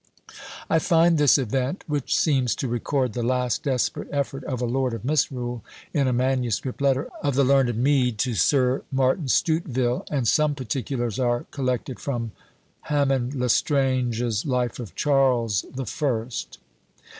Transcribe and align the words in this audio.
I 0.67 0.79
find 0.79 1.19
this 1.19 1.37
event, 1.37 1.83
which 1.85 2.17
seems 2.17 2.55
to 2.55 2.67
record 2.67 3.13
the 3.13 3.21
last 3.21 3.61
desperate 3.61 4.07
effort 4.11 4.43
of 4.45 4.59
a 4.59 4.65
"Lord 4.65 4.95
of 4.95 5.05
Misrule," 5.05 5.63
in 5.93 6.07
a 6.07 6.11
manuscript 6.11 6.81
letter 6.81 7.07
of 7.21 7.35
the 7.35 7.43
learned 7.43 7.75
Mede 7.77 8.17
to 8.17 8.33
Sir 8.33 8.81
Martin 8.91 9.27
Stuteville; 9.27 10.03
and 10.09 10.27
some 10.27 10.55
particulars 10.55 11.19
are 11.19 11.43
collected 11.51 11.99
from 11.99 12.31
Hammond 12.89 13.35
L'Estrange's 13.35 14.43
Life 14.43 14.79
of 14.79 14.95
Charles 14.95 15.65
the 15.71 15.85
First. 15.85 16.57